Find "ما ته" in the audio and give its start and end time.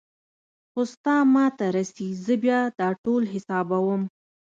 1.33-1.65